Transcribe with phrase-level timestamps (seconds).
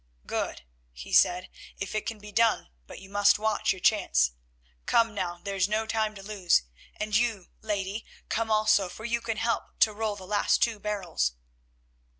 [0.25, 0.63] "Good,"
[0.93, 4.31] he said, "if it can be done, but you must watch your chance.
[4.87, 6.63] Come, now, there is no time to lose.
[6.95, 11.33] And you, lady, come also, for you can help to roll the last two barrels."